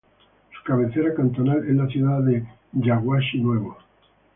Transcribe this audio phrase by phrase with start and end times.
[0.57, 3.77] Su cabecera cantonal es la ciudad de Yaguachi Nuevo.